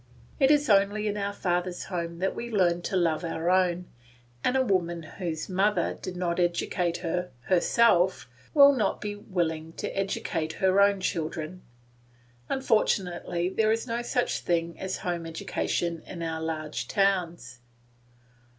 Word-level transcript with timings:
It 0.39 0.49
is 0.49 0.67
only 0.67 1.07
in 1.07 1.15
our 1.15 1.31
father's 1.31 1.83
home 1.83 2.17
that 2.17 2.33
we 2.35 2.49
learn 2.49 2.81
to 2.81 2.95
love 2.97 3.23
our 3.23 3.51
own, 3.51 3.85
and 4.43 4.57
a 4.57 4.63
woman 4.65 5.03
whose 5.03 5.47
mother 5.47 5.95
did 6.01 6.17
not 6.17 6.39
educate 6.39 6.97
her 7.05 7.29
herself 7.41 8.27
will 8.55 8.73
not 8.73 8.99
be 8.99 9.15
willing 9.15 9.73
to 9.73 9.95
educate 9.95 10.53
her 10.53 10.81
own 10.81 11.01
children. 11.01 11.61
Unfortunately, 12.49 13.47
there 13.49 13.71
is 13.71 13.85
no 13.85 14.01
such 14.01 14.39
thing 14.39 14.75
as 14.79 14.97
home 15.05 15.27
education 15.27 16.01
in 16.07 16.23
our 16.23 16.41
large 16.41 16.87
towns. 16.87 17.59